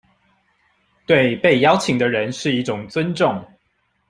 [1.05, 3.39] 對被邀請的人是一種尊重